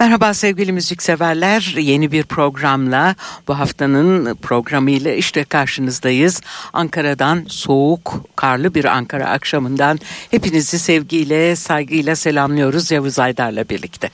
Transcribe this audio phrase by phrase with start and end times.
[0.00, 1.74] Merhaba sevgili müzikseverler.
[1.78, 3.14] Yeni bir programla
[3.48, 6.40] bu haftanın programıyla işte karşınızdayız.
[6.72, 9.98] Ankara'dan soğuk, karlı bir Ankara akşamından
[10.30, 14.10] hepinizi sevgiyle, saygıyla selamlıyoruz Yavuz Aydar'la birlikte.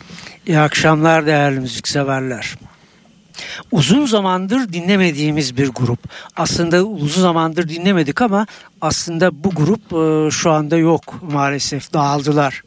[0.46, 2.55] İyi akşamlar değerli müzikseverler.
[3.72, 6.00] Uzun zamandır dinlemediğimiz bir grup.
[6.36, 8.46] Aslında uzun zamandır dinlemedik ama
[8.80, 12.62] aslında bu grup e, şu anda yok maalesef dağıldılar.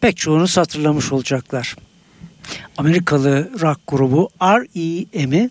[0.00, 1.76] Pek çoğunuz hatırlamış olacaklar.
[2.76, 5.50] Amerikalı rock grubu R.E.M'i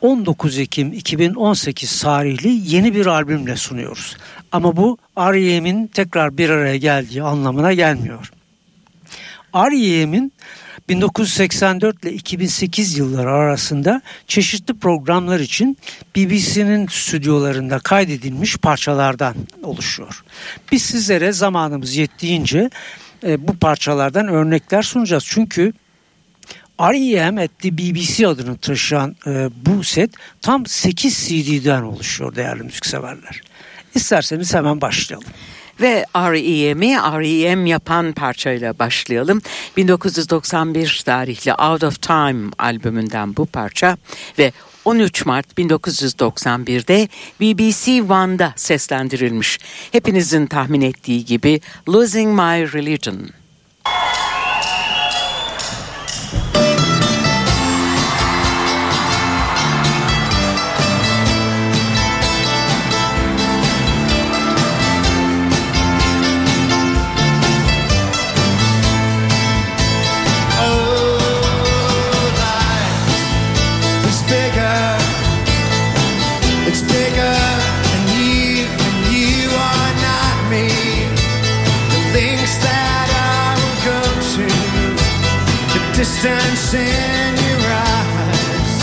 [0.00, 4.16] 19 Ekim 2018 tarihli yeni bir albümle sunuyoruz.
[4.52, 8.32] Ama bu R.E.M'in tekrar bir araya geldiği anlamına gelmiyor.
[9.54, 10.32] R.E.M'in
[10.88, 15.78] 1984 ile 2008 yılları arasında çeşitli programlar için
[16.16, 20.24] BBC'nin stüdyolarında kaydedilmiş parçalardan oluşuyor.
[20.72, 22.70] Biz sizlere zamanımız yettiğince
[23.26, 25.24] e, bu parçalardan örnekler sunacağız.
[25.26, 25.72] Çünkü
[26.80, 27.42] R.E.M.
[27.42, 30.10] at the BBC adını taşıyan e, bu set
[30.42, 33.42] tam 8 CD'den oluşuyor değerli müzikseverler.
[33.94, 35.28] İsterseniz hemen başlayalım.
[35.80, 37.68] Ve R.E.M'i R.E.M.
[37.68, 39.42] yapan parçayla başlayalım.
[39.76, 43.96] 1991 tarihli Out of Time albümünden bu parça
[44.38, 44.52] ve
[44.84, 47.08] 13 Mart 1991'de
[47.40, 49.58] BBC One'da seslendirilmiş.
[49.92, 53.39] Hepinizin tahmin ettiği gibi Losing My Religion.
[86.00, 88.74] Distance in your eyes.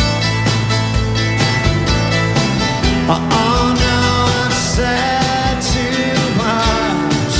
[3.10, 4.00] Oh no,
[4.46, 6.14] I've said too
[6.46, 7.38] much.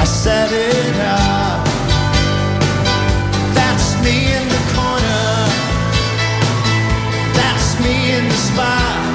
[0.00, 1.66] I said it out.
[3.58, 5.26] That's me in the corner.
[7.38, 9.11] That's me in the spotlight,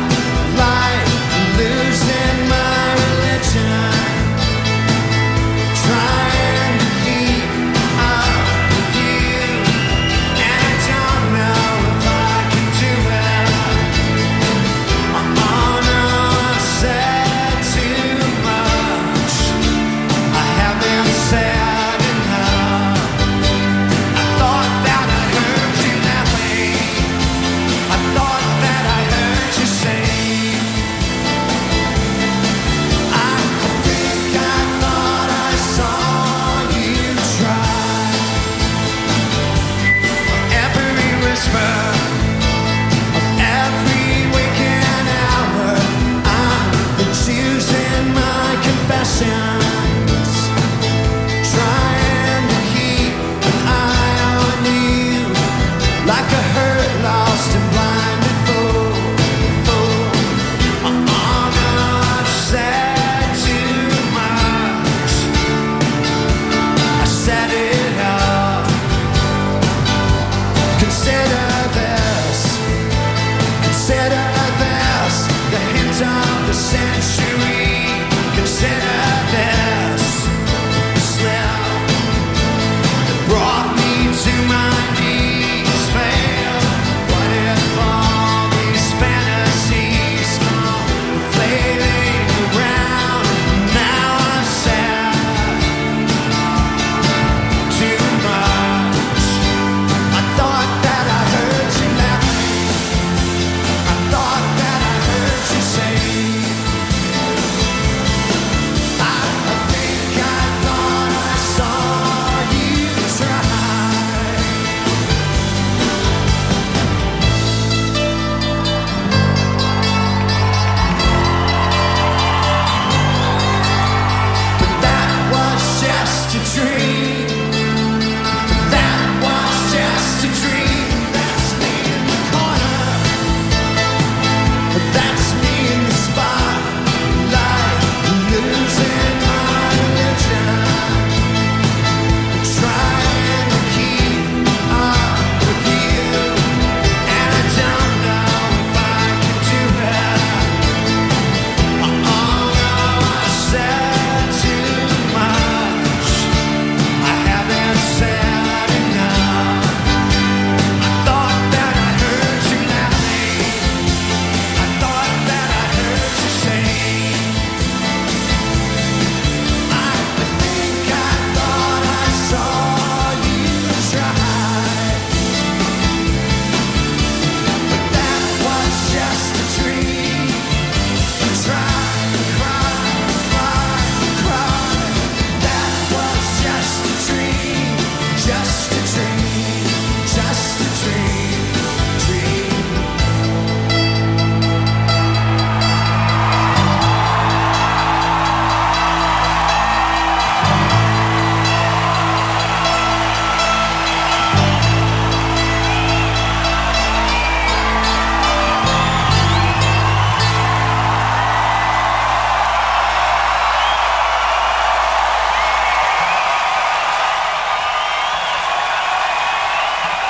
[41.50, 41.87] Christmas.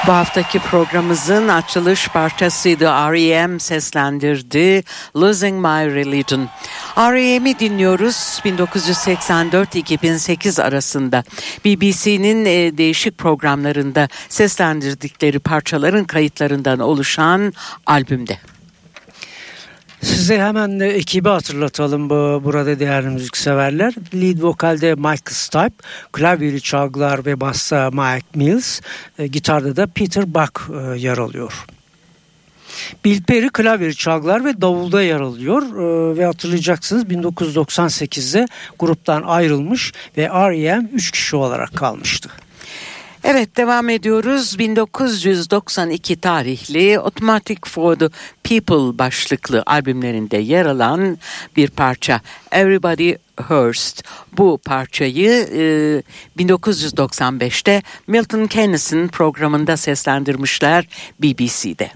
[0.08, 2.86] Bu haftaki programımızın açılış parçasıydı.
[2.86, 3.60] R.E.M.
[3.60, 4.84] seslendirdi
[5.16, 6.50] Losing My Religion.
[6.98, 11.24] R.E.M'i dinliyoruz 1984-2008 arasında
[11.66, 17.54] BBC'nin e, değişik programlarında seslendirdikleri parçaların kayıtlarından oluşan
[17.86, 18.38] albümde.
[20.02, 23.94] Size hemen ekibi hatırlatalım bu, burada değerli müzikseverler.
[24.14, 25.76] Lead vokalde Michael Stipe,
[26.12, 28.82] klavyeli çalgılar ve bassa Mike Mills,
[29.20, 31.66] e, gitarda da Peter Buck e, yer alıyor.
[33.06, 38.48] Bill Perry klavyeli çalgılar ve davulda yer alıyor e, ve hatırlayacaksınız 1998'de
[38.80, 40.90] gruptan ayrılmış ve R.E.M.
[40.94, 42.30] 3 kişi olarak kalmıştı.
[43.30, 44.60] Evet devam ediyoruz.
[44.60, 48.10] 1992 tarihli Automatic for the
[48.44, 51.18] People başlıklı albümlerinde yer alan
[51.56, 52.22] bir parça
[52.52, 53.14] Everybody
[53.48, 54.04] Hurst.
[54.38, 60.88] Bu parçayı e, 1995'te Milton Keynes'in programında seslendirmişler
[61.20, 61.92] BBC'de.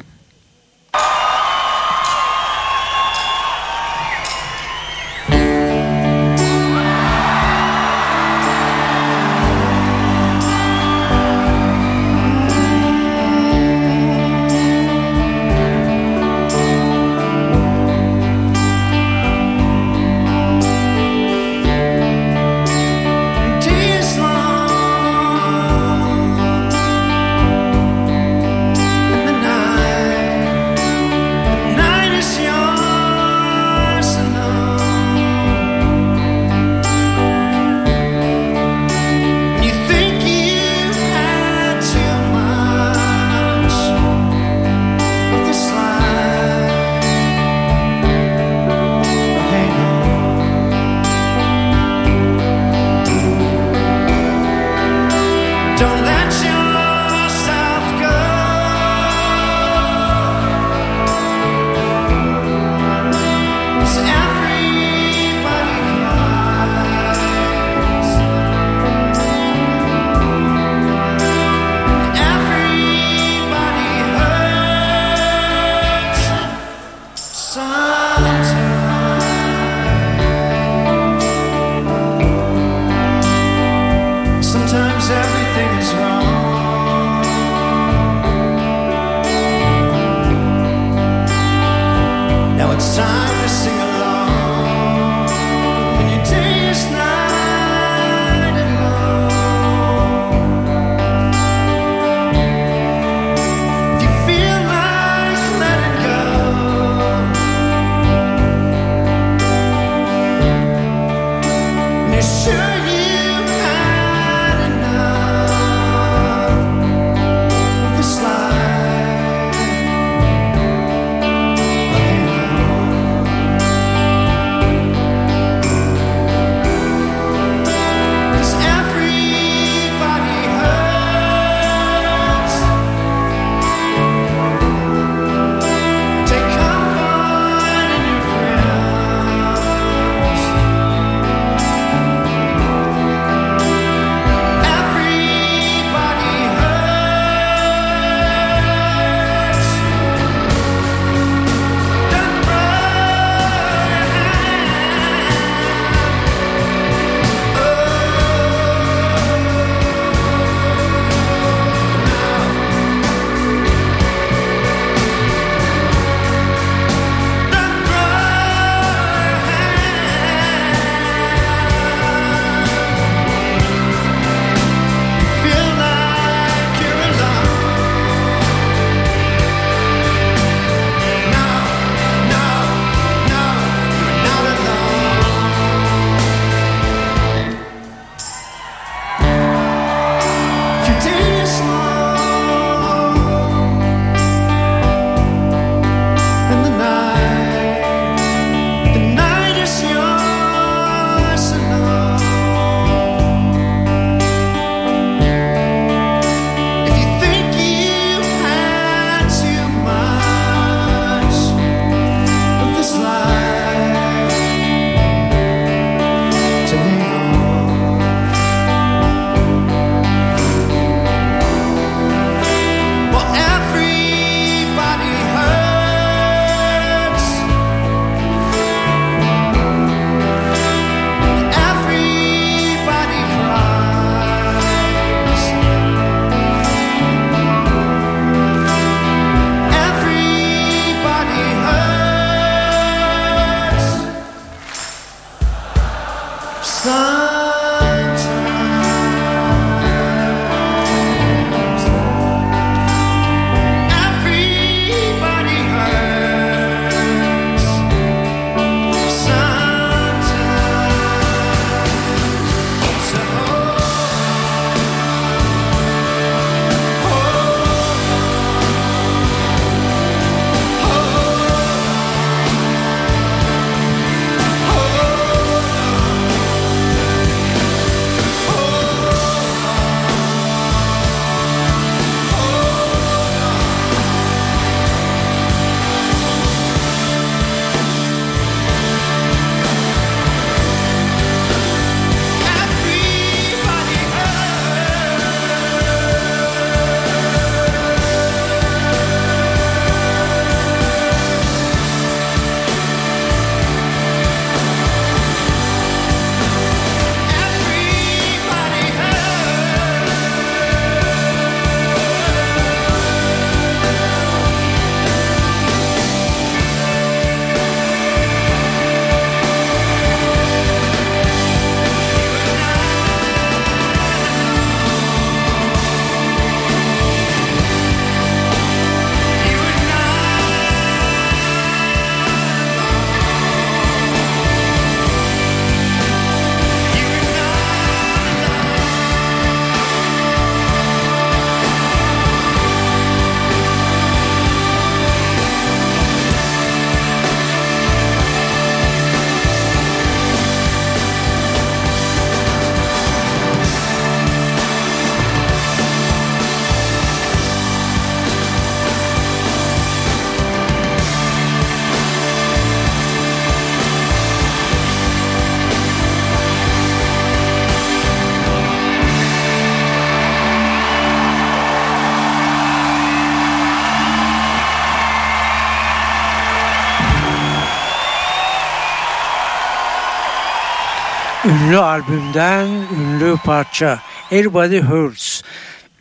[381.51, 383.99] Ünlü albümden ünlü parça
[384.31, 385.41] Everybody Hurts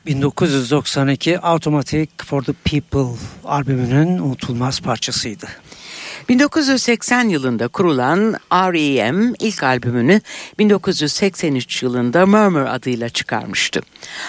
[0.07, 5.47] 1992 Automatic for the People albümünün unutulmaz parçasıydı.
[6.29, 9.33] 1980 yılında kurulan R.E.M.
[9.39, 10.21] ilk albümünü
[10.59, 13.81] 1983 yılında Murmur adıyla çıkarmıştı.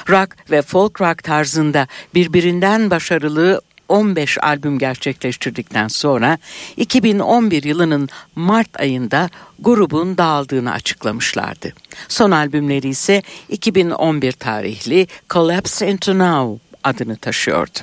[0.09, 6.37] Rock ve folk rock tarzında birbirinden başarılı 15 albüm gerçekleştirdikten sonra
[6.77, 9.29] 2011 yılının Mart ayında
[9.59, 11.73] grubun dağıldığını açıklamışlardı.
[12.07, 17.79] Son albümleri ise 2011 tarihli Collapse Into Now adını taşıyordu.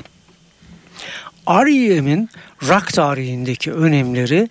[1.49, 2.31] R.E.M'in
[2.69, 4.49] rock tarihindeki önemleri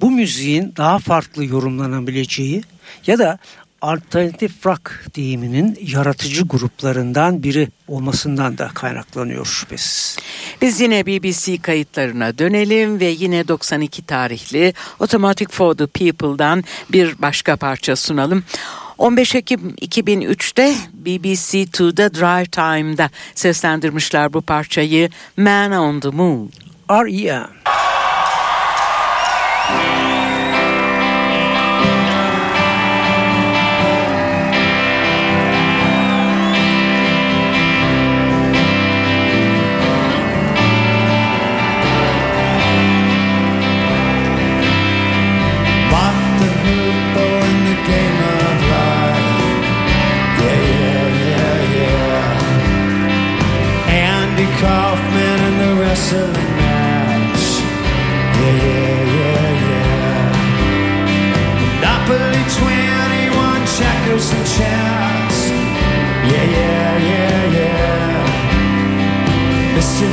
[0.00, 2.62] bu müziğin daha farklı yorumlanabileceği
[3.06, 3.38] ya da
[3.82, 10.18] alternatif rock deyiminin yaratıcı gruplarından biri olmasından da kaynaklanıyor şüphesiz.
[10.62, 17.56] Biz yine BBC kayıtlarına dönelim ve yine 92 tarihli Automatic for the People'dan bir başka
[17.56, 18.44] parça sunalım.
[18.98, 26.50] 15 Ekim 2003'te BBC Two'da Drive Time'da seslendirmişler bu parçayı Man on the Moon.
[26.90, 27.57] R.E.M.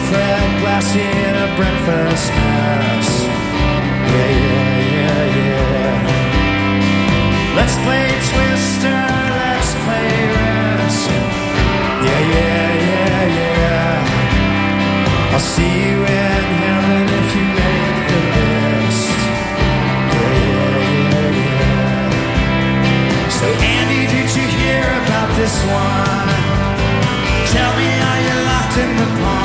[0.09, 3.09] Fred Blassie in a breakfast mess.
[4.13, 5.95] Yeah, yeah, yeah, yeah.
[7.57, 9.01] Let's play Twister,
[9.39, 11.09] let's play Risk.
[12.05, 15.33] Yeah, yeah, yeah, yeah.
[15.33, 19.19] I'll see you in heaven if you make the list.
[20.13, 22.09] Yeah, yeah, yeah, yeah.
[23.39, 26.29] So, Andy, did you hear about this one?
[27.53, 29.44] Tell me, are you locked in the punch?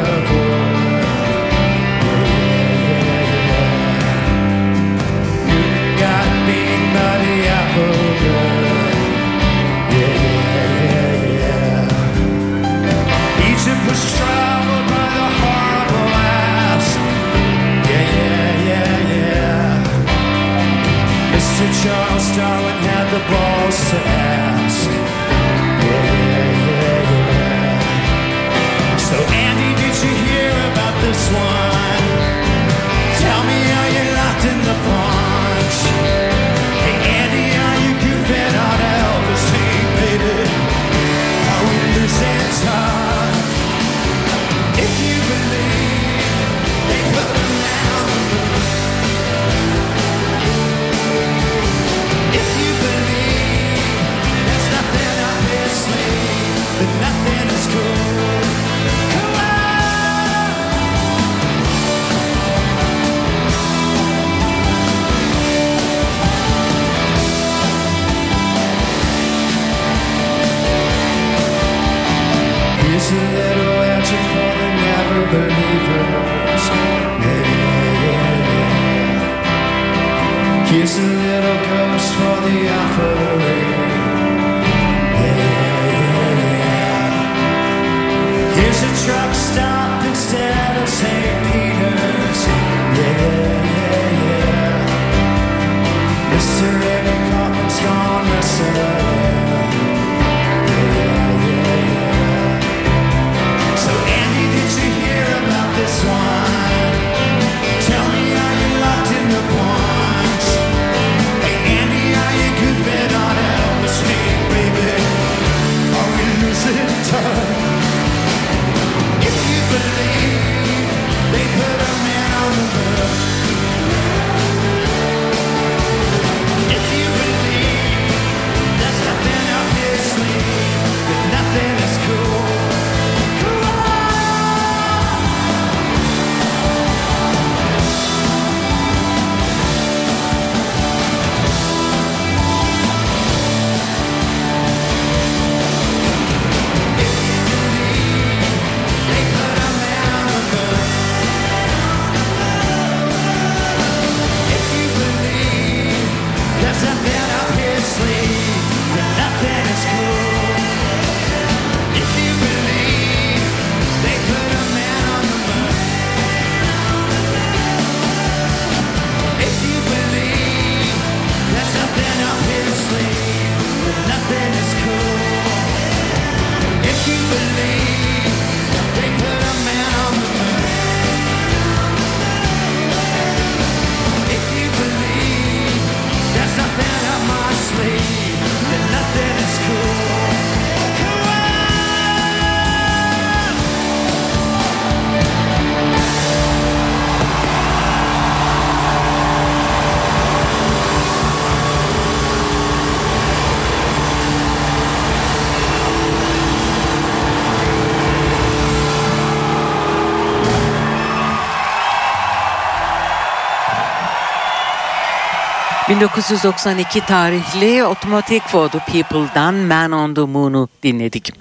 [216.01, 221.33] 1992 tarihli Automatic for the People'dan Man on the Moon'u dinledik.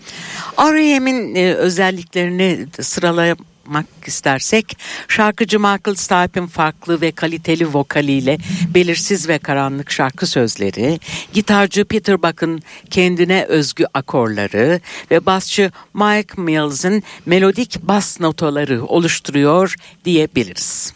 [0.59, 8.39] R.E.M'in e, özelliklerini sıralamak istersek şarkıcı Michael Stipe'in farklı ve kaliteli vokaliyle
[8.75, 11.01] belirsiz ve karanlık şarkı sözleri,
[11.33, 20.93] gitarcı Peter Buck'ın kendine özgü akorları ve basçı Mike Mills'ın melodik bas notaları oluşturuyor diyebiliriz.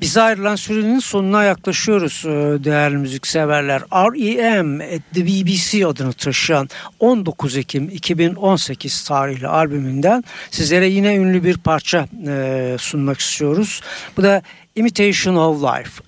[0.00, 3.82] Bize ayrılan sürenin sonuna yaklaşıyoruz e, değerli müzikseverler.
[3.92, 4.84] R.E.M.
[4.84, 6.68] at the BBC adını taşıyan
[7.00, 13.80] 19 Ekim 2018 tarihli albümünden sizlere yine ünlü bir parça e, sunmak istiyoruz.
[14.16, 14.42] Bu da
[14.76, 16.02] Imitation of Life.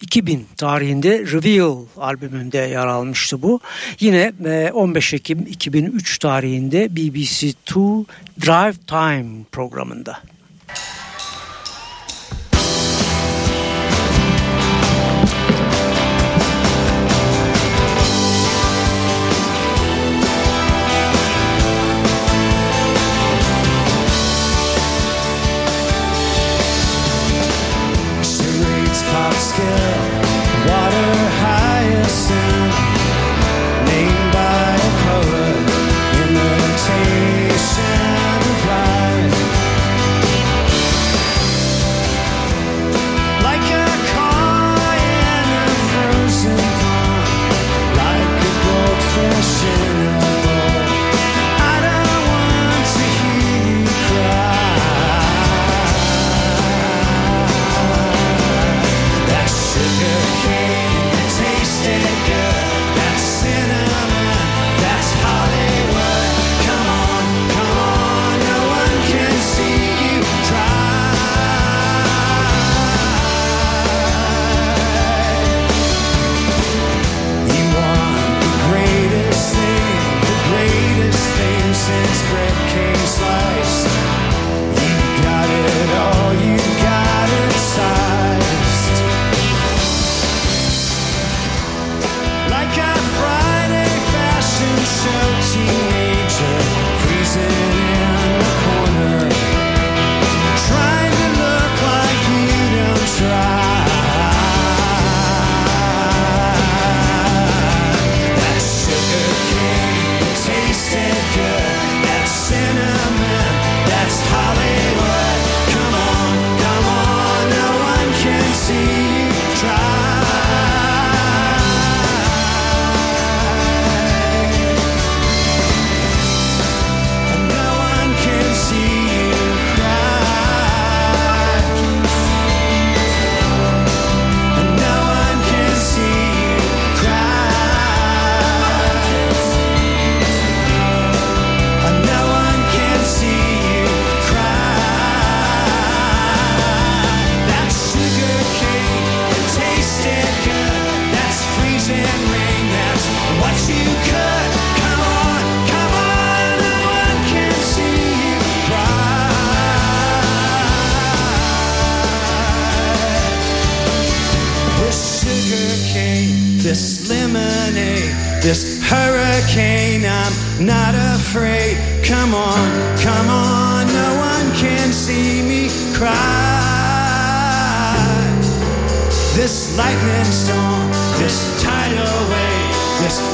[0.00, 3.60] 2000 tarihinde Reveal albümünde yer almıştı bu.
[4.00, 4.32] Yine
[4.72, 7.54] 15 e, Ekim 2003 tarihinde BBC 2
[8.40, 10.18] Drive Time programında.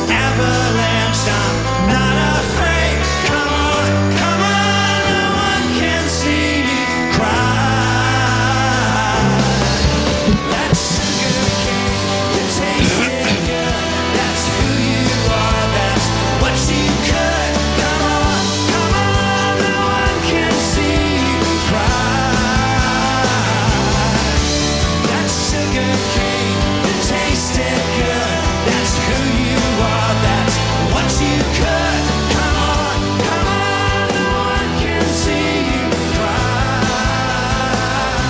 [0.08, 1.28] avalanche.
[1.28, 1.71] I'm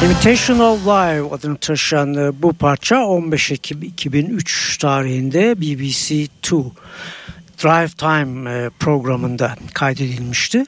[0.04, 6.56] Imitation of Life adını taşıyan e, bu parça 15 Ekim 2003 tarihinde BBC 2
[7.62, 10.64] Drive Time e, programında kaydedilmişti.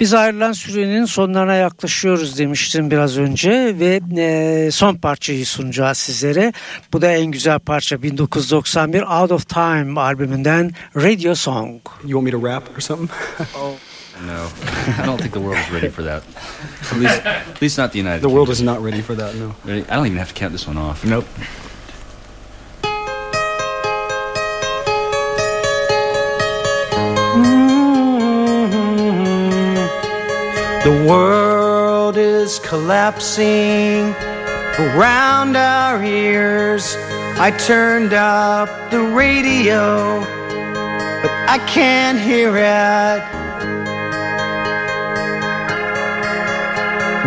[0.00, 6.52] Biz ayrılan sürenin sonlarına yaklaşıyoruz demiştim biraz önce ve e, son parçayı sunacağız sizlere.
[6.92, 11.80] Bu da en güzel parça 1991 Out of Time albümünden Radio Song.
[12.04, 13.10] You want me to rap or something?
[13.58, 13.72] oh.
[14.22, 14.48] No,
[14.98, 16.22] I don't think the world is ready for that.
[16.90, 18.20] At least, at least not the United.
[18.22, 18.34] The Kingdom.
[18.34, 19.34] world is not ready for that.
[19.34, 19.54] No.
[19.64, 19.82] Ready?
[19.88, 21.04] I don't even have to count this one off.
[21.04, 21.26] Nope.
[30.84, 34.14] The world is collapsing
[34.78, 36.96] around our ears.
[37.36, 40.20] I turned up the radio,
[41.22, 43.43] but I can't hear it.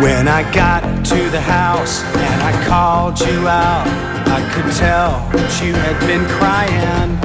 [0.00, 3.84] When I got to the house and I called you out,
[4.28, 7.18] I could tell that you had been crying.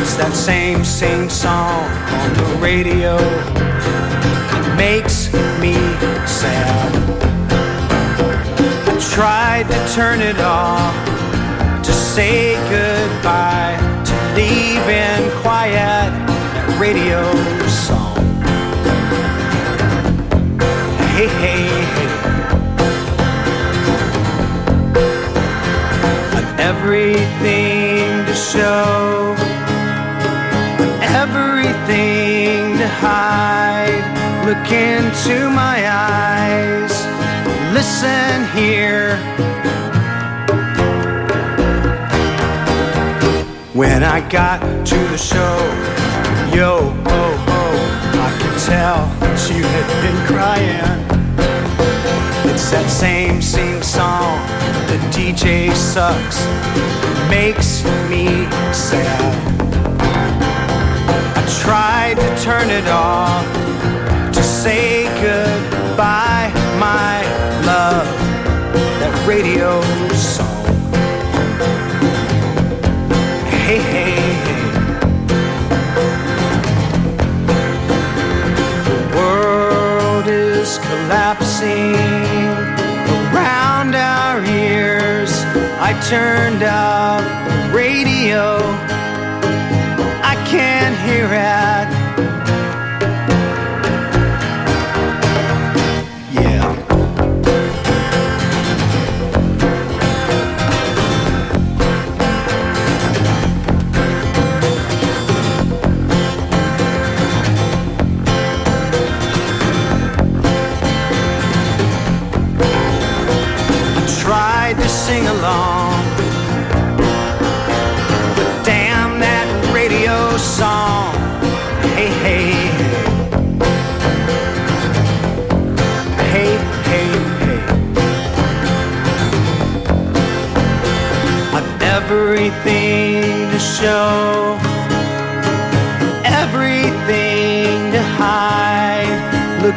[0.00, 1.90] It's that same same song
[2.22, 3.16] on the radio.
[3.18, 5.74] It makes me
[6.24, 6.92] sad.
[8.86, 10.94] I tried to turn it off
[11.82, 13.74] to say goodbye,
[14.06, 16.14] to leave in quiet
[16.54, 17.53] that radio
[21.14, 21.62] Hey, hey,
[21.94, 22.10] hey.
[26.34, 29.36] I've everything to show,
[31.22, 34.02] everything to hide.
[34.44, 36.92] Look into my eyes,
[37.72, 39.16] listen here.
[43.72, 45.58] When I got to the show,
[46.52, 47.74] yo, oh, oh,
[48.20, 51.04] I could tell you had been crying.
[52.50, 54.38] It's that same sing song,
[54.88, 58.26] the DJ sucks, it makes me
[58.72, 59.34] sad.
[61.36, 63.53] I tried to turn it off
[81.54, 81.94] collapsing
[83.32, 85.30] around our ears.
[85.78, 88.73] I turned up the radio.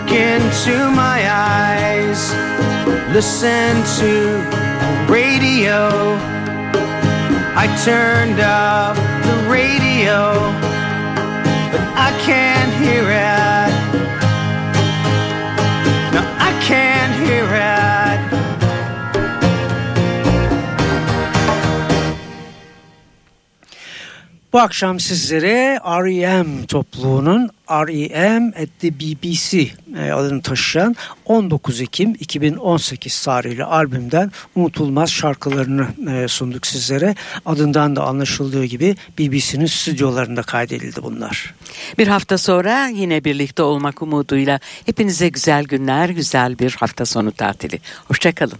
[0.08, 2.32] Look into my eyes
[3.12, 4.12] listen to
[4.52, 5.90] the radio.
[7.58, 10.32] I turned up the radio,
[11.72, 13.72] but I can't hear it.
[16.14, 17.67] No, I can't hear it.
[24.54, 26.66] Bu akşam sizlere R.E.M.
[26.66, 28.48] topluluğunun R.E.M.
[28.48, 36.68] at the BBC e, adını taşıyan 19 Ekim 2018 tarihli albümden unutulmaz şarkılarını e, sunduk
[36.68, 37.16] sizlere.
[37.46, 41.54] Adından da anlaşıldığı gibi BBC'nin stüdyolarında kaydedildi bunlar.
[41.98, 47.80] Bir hafta sonra yine birlikte olmak umuduyla hepinize güzel günler, güzel bir hafta sonu tatili.
[48.08, 48.60] Hoşçakalın.